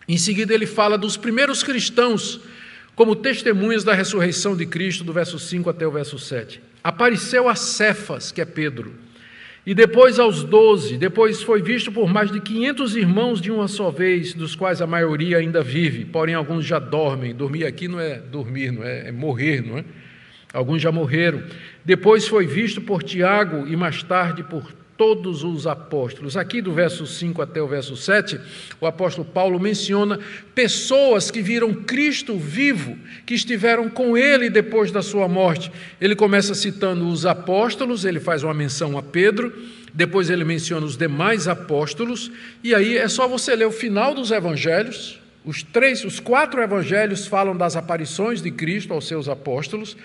[0.07, 2.39] em seguida, ele fala dos primeiros cristãos
[2.95, 6.61] como testemunhas da ressurreição de Cristo, do verso 5 até o verso 7.
[6.83, 8.95] Apareceu a Cefas, que é Pedro,
[9.67, 13.91] e depois aos doze, depois foi visto por mais de 500 irmãos de uma só
[13.91, 17.35] vez, dos quais a maioria ainda vive, porém alguns já dormem.
[17.35, 19.83] Dormir aqui não é dormir, não é, é morrer, não é?
[20.53, 21.43] Alguns já morreram.
[21.83, 26.35] Depois foi visto por Tiago e mais tarde por todos os apóstolos.
[26.35, 28.39] Aqui do verso 5 até o verso 7,
[28.81, 30.19] o apóstolo Paulo menciona
[30.55, 35.71] pessoas que viram Cristo vivo, que estiveram com ele depois da sua morte.
[36.01, 39.53] Ele começa citando os apóstolos, ele faz uma menção a Pedro,
[39.93, 42.31] depois ele menciona os demais apóstolos,
[42.63, 47.25] e aí é só você ler o final dos evangelhos, os três, os quatro evangelhos
[47.25, 49.95] falam das aparições de Cristo aos seus apóstolos.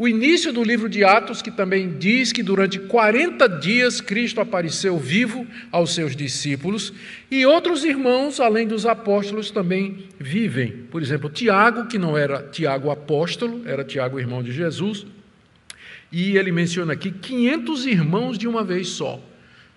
[0.00, 4.96] O início do livro de Atos, que também diz que durante 40 dias Cristo apareceu
[4.96, 6.90] vivo aos seus discípulos,
[7.30, 10.86] e outros irmãos, além dos apóstolos, também vivem.
[10.90, 15.04] Por exemplo, Tiago, que não era Tiago apóstolo, era Tiago irmão de Jesus,
[16.10, 19.22] e ele menciona aqui 500 irmãos de uma vez só.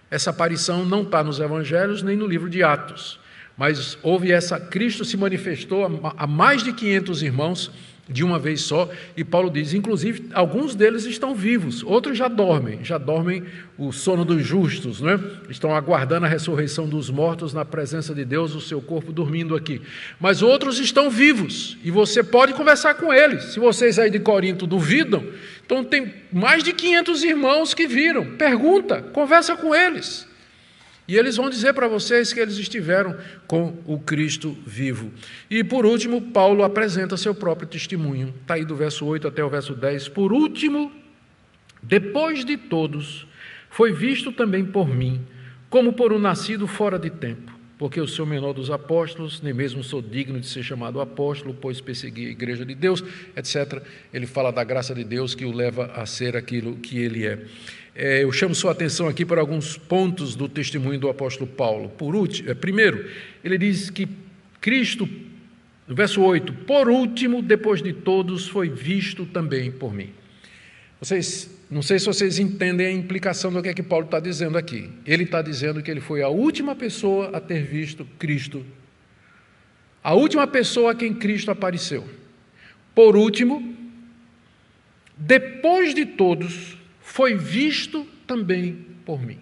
[0.09, 3.19] Essa aparição não está nos evangelhos nem no livro de Atos.
[3.57, 7.71] Mas houve essa, Cristo se manifestou a, mais de 500 irmãos
[8.07, 12.83] de uma vez só, e Paulo diz, inclusive, alguns deles estão vivos, outros já dormem,
[12.83, 13.43] já dormem
[13.77, 15.19] o sono dos justos, não é?
[15.49, 19.81] estão aguardando a ressurreição dos mortos na presença de Deus, o seu corpo dormindo aqui.
[20.19, 23.45] Mas outros estão vivos, e você pode conversar com eles.
[23.53, 25.23] Se vocês aí de Corinto duvidam,
[25.65, 28.35] então tem mais de 500 irmãos que viram.
[28.35, 30.27] Pergunta, conversa com eles.
[31.13, 35.11] E eles vão dizer para vocês que eles estiveram com o Cristo vivo.
[35.47, 38.33] E por último, Paulo apresenta seu próprio testemunho.
[38.41, 40.09] Está aí do verso 8 até o verso 10.
[40.09, 40.91] Por último,
[41.83, 43.27] depois de todos,
[43.69, 45.21] foi visto também por mim,
[45.69, 47.52] como por um nascido fora de tempo.
[47.83, 51.53] Porque eu sou o menor dos apóstolos, nem mesmo sou digno de ser chamado apóstolo,
[51.53, 53.03] pois persegui a igreja de Deus,
[53.35, 53.83] etc.
[54.13, 57.45] Ele fala da graça de Deus que o leva a ser aquilo que ele é.
[57.93, 61.89] É, eu chamo sua atenção aqui para alguns pontos do testemunho do apóstolo Paulo.
[61.89, 63.05] Por último, é, primeiro,
[63.43, 64.07] ele diz que
[64.61, 65.05] Cristo,
[65.85, 70.09] no verso 8, por último, depois de todos, foi visto também por mim.
[71.01, 74.59] Vocês, não sei se vocês entendem a implicação do que é que Paulo está dizendo
[74.59, 74.91] aqui.
[75.05, 78.63] Ele está dizendo que ele foi a última pessoa a ter visto Cristo,
[80.03, 82.07] a última pessoa a quem Cristo apareceu.
[82.93, 83.75] Por último,
[85.17, 89.39] depois de todos, foi visto também por mim.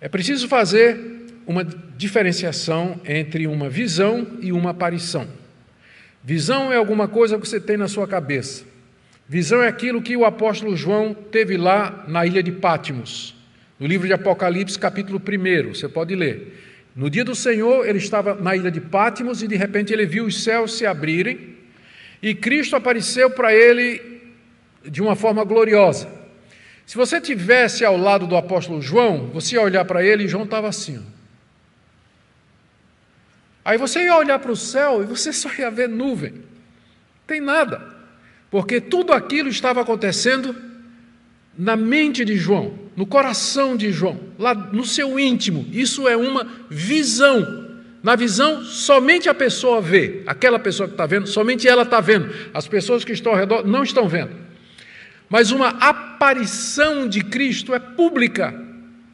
[0.00, 0.98] É preciso fazer
[1.46, 5.28] uma diferenciação entre uma visão e uma aparição.
[6.24, 8.69] Visão é alguma coisa que você tem na sua cabeça.
[9.30, 13.32] Visão é aquilo que o apóstolo João teve lá na ilha de Pátimos,
[13.78, 15.72] no livro de Apocalipse, capítulo 1.
[15.72, 16.60] Você pode ler.
[16.96, 20.24] No dia do Senhor, ele estava na ilha de Pátimos e de repente ele viu
[20.24, 21.56] os céus se abrirem
[22.20, 24.02] e Cristo apareceu para ele
[24.84, 26.08] de uma forma gloriosa.
[26.84, 30.42] Se você tivesse ao lado do apóstolo João, você ia olhar para ele e João
[30.42, 31.06] estava assim.
[33.64, 36.42] Aí você ia olhar para o céu e você só ia ver nuvem.
[37.28, 37.99] Tem nada.
[38.50, 40.54] Porque tudo aquilo estava acontecendo
[41.56, 45.66] na mente de João, no coração de João, lá no seu íntimo.
[45.72, 47.68] Isso é uma visão.
[48.02, 50.22] Na visão, somente a pessoa vê.
[50.26, 52.30] Aquela pessoa que está vendo, somente ela está vendo.
[52.52, 54.32] As pessoas que estão ao redor não estão vendo.
[55.28, 58.52] Mas uma aparição de Cristo é pública.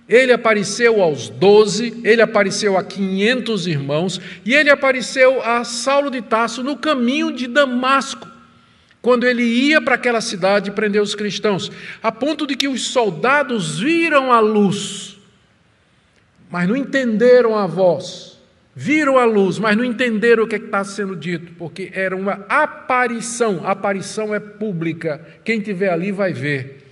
[0.08, 6.22] Ele apareceu aos doze, ele apareceu a quinhentos irmãos, e ele apareceu a Saulo de
[6.22, 8.28] Tarso no caminho de Damasco,
[9.06, 11.70] quando ele ia para aquela cidade prender os cristãos,
[12.02, 15.16] a ponto de que os soldados viram a luz,
[16.50, 18.36] mas não entenderam a voz
[18.74, 22.44] viram a luz, mas não entenderam o que é está sendo dito, porque era uma
[22.46, 23.62] aparição.
[23.64, 26.84] A aparição é pública, quem estiver ali vai ver.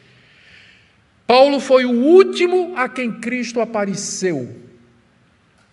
[1.27, 4.57] Paulo foi o último a quem Cristo apareceu.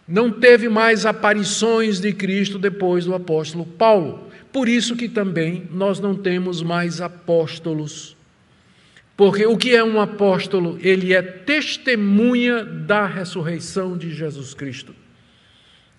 [0.08, 4.31] Não teve mais aparições de Cristo depois do apóstolo Paulo.
[4.52, 8.16] Por isso que também nós não temos mais apóstolos.
[9.16, 10.80] Porque o que é um apóstolo?
[10.82, 14.96] Ele é testemunha da ressurreição de Jesus Cristo.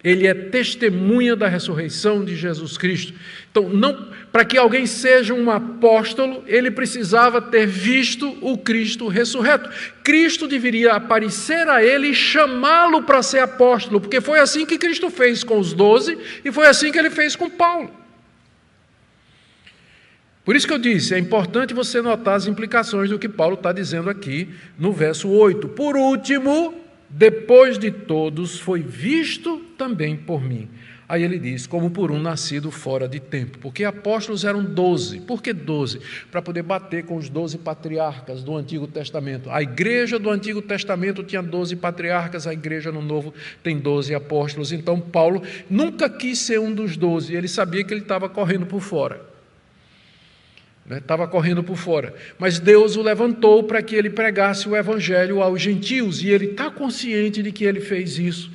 [0.02, 3.14] Ele é testemunha da ressurreição de Jesus Cristo.
[3.48, 9.70] Então, não, para que alguém seja um apóstolo, ele precisava ter visto o Cristo ressurreto.
[10.02, 15.08] Cristo deveria aparecer a ele e chamá-lo para ser apóstolo, porque foi assim que Cristo
[15.08, 18.01] fez com os doze e foi assim que ele fez com Paulo.
[20.44, 23.72] Por isso que eu disse, é importante você notar as implicações do que Paulo está
[23.72, 25.68] dizendo aqui no verso 8.
[25.68, 26.74] Por último,
[27.08, 30.68] depois de todos, foi visto também por mim.
[31.08, 35.20] Aí ele diz, como por um nascido fora de tempo, porque apóstolos eram doze.
[35.20, 36.00] Por que doze?
[36.30, 39.48] Para poder bater com os doze patriarcas do Antigo Testamento.
[39.48, 43.32] A igreja do Antigo Testamento tinha doze patriarcas, a igreja no Novo
[43.62, 44.72] tem doze apóstolos.
[44.72, 48.80] Então Paulo nunca quis ser um dos doze, ele sabia que ele estava correndo por
[48.80, 49.31] fora
[50.90, 51.30] estava né?
[51.30, 52.14] correndo por fora.
[52.38, 56.70] Mas Deus o levantou para que ele pregasse o evangelho aos gentios, e ele está
[56.70, 58.50] consciente de que ele fez isso,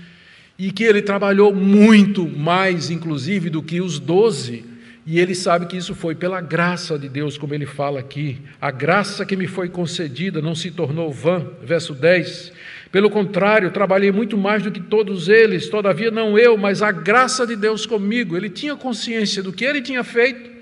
[0.58, 4.66] e que ele trabalhou muito mais, inclusive, do que os doze.
[5.06, 8.42] E ele sabe que isso foi pela graça de Deus, como ele fala aqui.
[8.60, 11.48] A graça que me foi concedida não se tornou vã.
[11.64, 12.52] Verso 10.
[12.92, 17.48] Pelo contrário, trabalhei muito mais do que todos eles, todavia não eu, mas a graça
[17.48, 18.36] de Deus comigo.
[18.36, 20.57] Ele tinha consciência do que ele tinha feito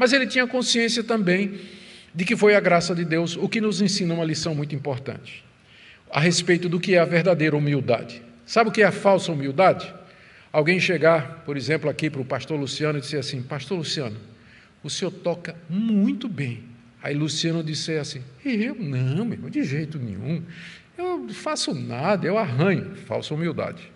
[0.00, 1.60] mas ele tinha consciência também
[2.14, 5.44] de que foi a graça de Deus, o que nos ensina uma lição muito importante
[6.10, 8.22] a respeito do que é a verdadeira humildade.
[8.46, 9.92] Sabe o que é a falsa humildade?
[10.50, 14.16] Alguém chegar, por exemplo, aqui para o pastor Luciano e dizer assim: Pastor Luciano,
[14.82, 16.64] o senhor toca muito bem.
[17.02, 20.42] Aí Luciano disse assim: Eu não, meu de jeito nenhum.
[20.96, 22.96] Eu não faço nada, eu arranho.
[23.06, 23.92] Falsa humildade.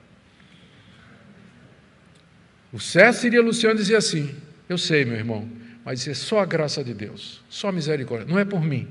[2.70, 4.34] O certo seria Luciano dizer assim:
[4.68, 8.26] Eu sei, meu irmão, mas é só a graça de Deus, só a misericórdia.
[8.26, 8.89] Não é por mim,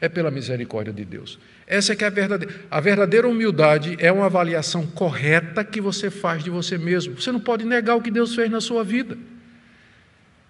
[0.00, 1.38] é pela misericórdia de Deus.
[1.66, 2.54] Essa é que é a verdadeira.
[2.70, 7.20] A verdadeira humildade é uma avaliação correta que você faz de você mesmo.
[7.20, 9.16] Você não pode negar o que Deus fez na sua vida.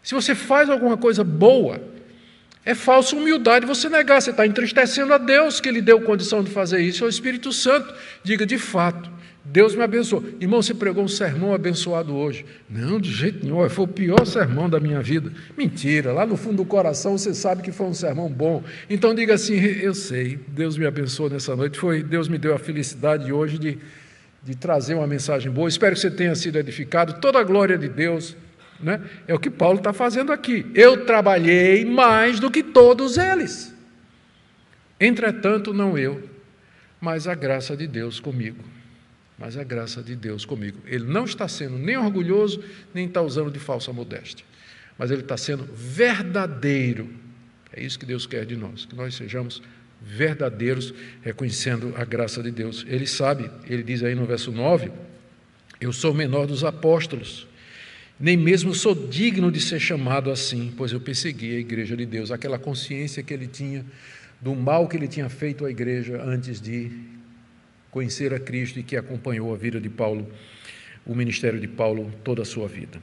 [0.03, 1.81] Se você faz alguma coisa boa,
[2.65, 4.21] é falsa humildade você negar.
[4.21, 7.05] Você está entristecendo a Deus que lhe deu condição de fazer isso.
[7.05, 7.95] É o Espírito Santo.
[8.25, 9.11] Diga de fato,
[9.45, 10.23] Deus me abençoou.
[10.39, 12.45] Irmão, você pregou um sermão abençoado hoje.
[12.69, 15.33] Não, de jeito nenhum, foi o pior sermão da minha vida.
[15.57, 18.63] Mentira, lá no fundo do coração você sabe que foi um sermão bom.
[18.89, 21.79] Então diga assim: eu sei, Deus me abençoou nessa noite.
[21.79, 23.79] Foi, Deus me deu a felicidade hoje de,
[24.43, 25.69] de trazer uma mensagem boa.
[25.69, 27.15] Espero que você tenha sido edificado.
[27.15, 28.37] Toda a glória de Deus.
[28.79, 29.01] Né?
[29.27, 30.67] É o que Paulo está fazendo aqui.
[30.75, 33.75] Eu trabalhei mais do que todos eles.
[34.99, 36.23] Entretanto, não eu,
[37.01, 38.63] mas a graça de Deus comigo
[39.41, 40.79] mas a graça de Deus comigo.
[40.85, 42.63] Ele não está sendo nem orgulhoso,
[42.93, 44.45] nem está usando de falsa modéstia,
[44.99, 47.09] mas ele está sendo verdadeiro.
[47.73, 49.63] É isso que Deus quer de nós, que nós sejamos
[50.03, 52.85] verdadeiros, reconhecendo a graça de Deus.
[52.87, 54.93] Ele sabe, ele diz aí no verso 9:
[55.81, 57.49] Eu sou o menor dos apóstolos,
[58.19, 62.31] nem mesmo sou digno de ser chamado assim, pois eu persegui a igreja de Deus,
[62.31, 63.87] aquela consciência que ele tinha
[64.39, 66.91] do mal que ele tinha feito à igreja antes de
[67.91, 70.31] conhecer a Cristo e que acompanhou a vida de Paulo,
[71.07, 73.01] o ministério de Paulo toda a sua vida.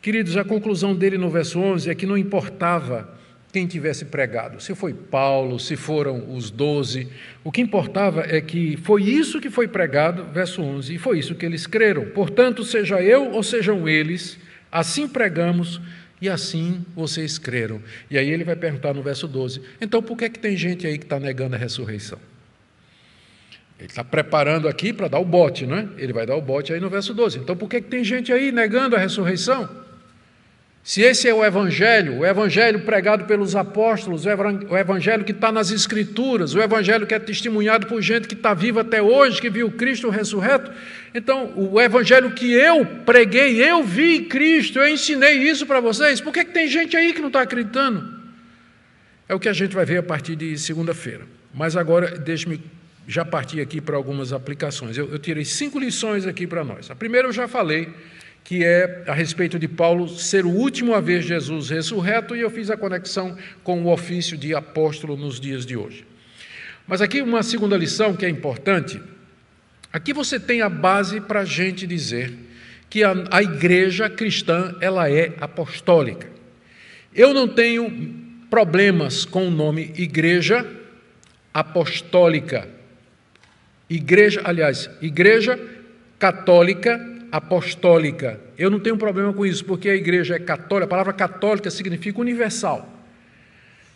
[0.00, 3.18] Queridos, a conclusão dele no verso 11 é que não importava
[3.52, 7.08] quem tivesse pregado, se foi Paulo, se foram os doze,
[7.42, 11.34] o que importava é que foi isso que foi pregado, verso 11, e foi isso
[11.34, 12.06] que eles creram.
[12.10, 14.38] Portanto, seja eu ou sejam eles,
[14.70, 15.80] assim pregamos
[16.20, 17.80] e assim vocês creram.
[18.10, 20.86] E aí ele vai perguntar no verso 12: então por que, é que tem gente
[20.86, 22.18] aí que está negando a ressurreição?
[23.78, 25.88] Ele está preparando aqui para dar o bote, não é?
[25.96, 27.38] Ele vai dar o bote aí no verso 12.
[27.38, 29.68] Então, por que, que tem gente aí negando a ressurreição?
[30.82, 35.70] Se esse é o Evangelho, o Evangelho pregado pelos apóstolos, o Evangelho que está nas
[35.70, 39.70] Escrituras, o Evangelho que é testemunhado por gente que está viva até hoje, que viu
[39.70, 40.72] Cristo ressurreto,
[41.14, 46.32] então o Evangelho que eu preguei, eu vi Cristo, eu ensinei isso para vocês, por
[46.32, 48.18] que, que tem gente aí que não está acreditando?
[49.28, 51.26] É o que a gente vai ver a partir de segunda-feira.
[51.52, 52.62] Mas agora, deixe-me
[53.08, 54.98] já parti aqui para algumas aplicações.
[54.98, 56.90] Eu, eu tirei cinco lições aqui para nós.
[56.90, 57.88] A primeira eu já falei,
[58.44, 62.50] que é a respeito de Paulo ser o último a ver Jesus ressurreto, e eu
[62.50, 63.34] fiz a conexão
[63.64, 66.04] com o ofício de apóstolo nos dias de hoje.
[66.86, 69.00] Mas aqui uma segunda lição que é importante.
[69.90, 72.30] Aqui você tem a base para a gente dizer
[72.90, 76.28] que a, a igreja cristã ela é apostólica.
[77.14, 78.14] Eu não tenho
[78.50, 80.66] problemas com o nome igreja
[81.54, 82.76] apostólica.
[83.88, 85.58] Igreja, aliás, igreja
[86.18, 88.40] católica apostólica.
[88.56, 92.20] Eu não tenho problema com isso, porque a igreja é católica, a palavra católica significa
[92.20, 92.88] universal.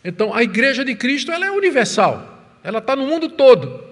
[0.03, 3.83] Então, a igreja de Cristo ela é universal, ela está no mundo todo.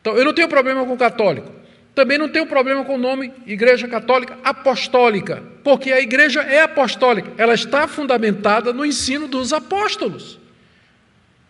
[0.00, 1.58] Então, eu não tenho problema com o católico.
[1.94, 7.32] Também não tenho problema com o nome Igreja Católica Apostólica, porque a igreja é apostólica,
[7.36, 10.38] ela está fundamentada no ensino dos apóstolos.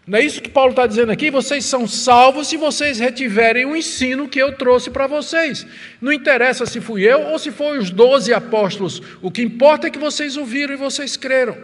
[0.09, 1.31] Não é isso que Paulo está dizendo aqui?
[1.31, 5.67] Vocês são salvos se vocês retiverem o ensino que eu trouxe para vocês.
[6.01, 9.91] Não interessa se fui eu ou se foram os doze apóstolos, o que importa é
[9.91, 11.55] que vocês ouviram e vocês creram.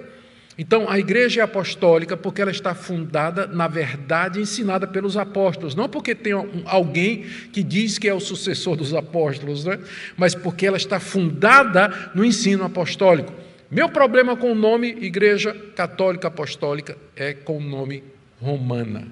[0.59, 5.89] Então, a igreja é apostólica porque ela está fundada na verdade ensinada pelos apóstolos, não
[5.89, 6.35] porque tem
[6.67, 9.79] alguém que diz que é o sucessor dos apóstolos, né?
[10.19, 13.33] mas porque ela está fundada no ensino apostólico.
[13.71, 18.14] Meu problema com o nome Igreja Católica Apostólica é com o nome
[18.45, 19.09] Romana,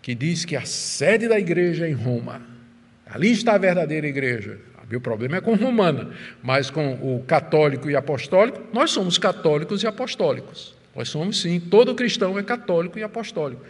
[0.00, 2.40] que diz que a sede da igreja é em Roma.
[3.06, 4.58] Ali está a verdadeira igreja.
[4.96, 6.10] O problema é com romana,
[6.42, 10.74] mas com o católico e apostólico, nós somos católicos e apostólicos.
[10.94, 13.62] Nós somos sim, todo cristão é católico e apostólico.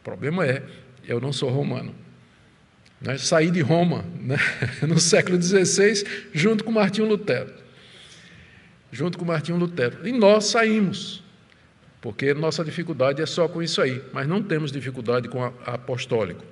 [0.00, 0.62] O problema é,
[1.06, 1.94] eu não sou romano.
[3.00, 3.18] Né?
[3.18, 4.36] Saí de Roma né?
[4.86, 7.52] no século XVI, junto com Martinho Lutero.
[8.90, 10.06] Junto com Martinho Lutero.
[10.06, 11.22] E nós saímos,
[12.00, 15.74] porque nossa dificuldade é só com isso aí, mas não temos dificuldade com a, a
[15.74, 16.44] apostólico.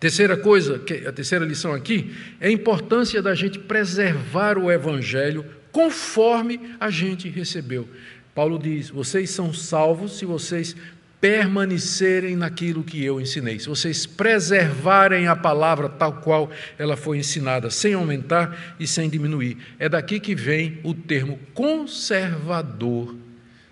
[0.00, 6.60] Terceira coisa, a terceira lição aqui, é a importância da gente preservar o evangelho conforme
[6.80, 7.88] a gente recebeu.
[8.34, 10.74] Paulo diz: vocês são salvos se vocês
[11.20, 17.70] permanecerem naquilo que eu ensinei, se vocês preservarem a palavra tal qual ela foi ensinada,
[17.70, 19.56] sem aumentar e sem diminuir.
[19.78, 23.23] É daqui que vem o termo conservador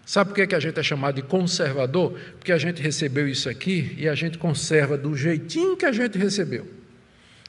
[0.05, 2.19] Sabe por que a gente é chamado de conservador?
[2.39, 6.19] Porque a gente recebeu isso aqui e a gente conserva do jeitinho que a gente
[6.19, 6.67] recebeu.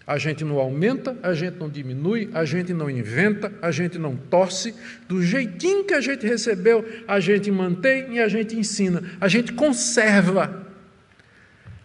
[0.05, 4.15] A gente não aumenta, a gente não diminui, a gente não inventa, a gente não
[4.15, 4.75] torce.
[5.07, 9.01] Do jeitinho que a gente recebeu, a gente mantém e a gente ensina.
[9.19, 10.67] A gente conserva.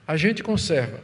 [0.07, 1.01] A gente conserva.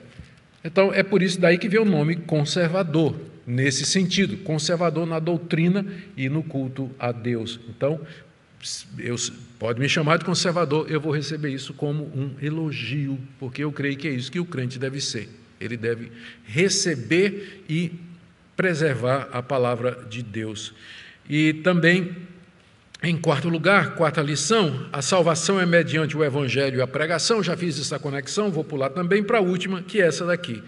[0.64, 5.86] Então é por isso daí que vem o nome conservador, nesse sentido, conservador na doutrina
[6.16, 7.60] e no culto a Deus.
[7.68, 8.00] Então,
[8.98, 9.14] eu,
[9.64, 13.96] pode me chamar de conservador, eu vou receber isso como um elogio, porque eu creio
[13.96, 15.26] que é isso que o crente deve ser.
[15.58, 16.12] Ele deve
[16.44, 17.90] receber e
[18.54, 20.74] preservar a palavra de Deus.
[21.26, 22.14] E também,
[23.02, 27.42] em quarto lugar, quarta lição, a salvação é mediante o evangelho e a pregação.
[27.42, 30.62] Já fiz essa conexão, vou pular também para a última, que é essa daqui.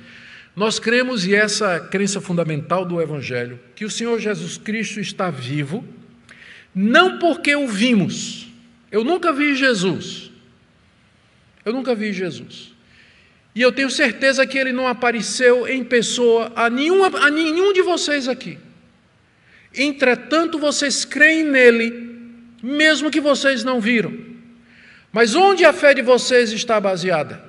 [0.56, 5.84] Nós cremos, e essa crença fundamental do evangelho, que o Senhor Jesus Cristo está vivo
[6.74, 8.46] não porque o vimos.
[8.90, 10.30] Eu nunca vi Jesus.
[11.64, 12.72] Eu nunca vi Jesus.
[13.54, 17.82] E eu tenho certeza que ele não apareceu em pessoa a, nenhuma, a nenhum de
[17.82, 18.58] vocês aqui.
[19.74, 22.18] Entretanto, vocês creem nele,
[22.62, 24.12] mesmo que vocês não viram.
[25.10, 27.42] Mas onde a fé de vocês está baseada?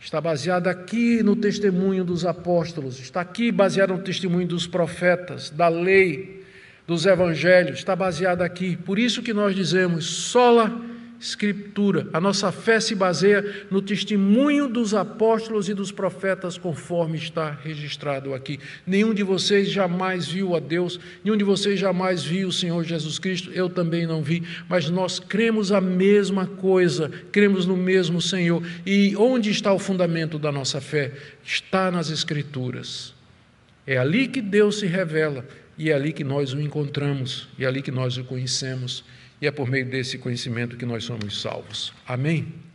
[0.00, 5.68] Está baseada aqui no testemunho dos apóstolos, está aqui baseada no testemunho dos profetas, da
[5.68, 6.37] lei,
[6.88, 8.74] dos evangelhos está baseada aqui.
[8.74, 10.80] Por isso que nós dizemos sola
[11.20, 12.08] escritura.
[12.14, 18.32] A nossa fé se baseia no testemunho dos apóstolos e dos profetas, conforme está registrado
[18.32, 18.58] aqui.
[18.86, 23.18] Nenhum de vocês jamais viu a Deus, nenhum de vocês jamais viu o Senhor Jesus
[23.18, 28.62] Cristo, eu também não vi, mas nós cremos a mesma coisa, cremos no mesmo Senhor.
[28.86, 31.12] E onde está o fundamento da nossa fé?
[31.44, 33.12] Está nas Escrituras.
[33.86, 35.44] É ali que Deus se revela
[35.78, 39.04] e é ali que nós o encontramos, e é ali que nós o conhecemos,
[39.40, 41.92] e é por meio desse conhecimento que nós somos salvos.
[42.06, 42.67] Amém?